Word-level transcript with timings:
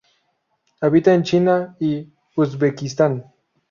Habita 0.81 1.13
en 1.13 1.21
China 1.21 1.75
y 1.79 2.11
Uzbekistán. 2.35 3.23